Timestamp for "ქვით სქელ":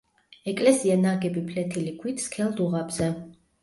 2.03-2.53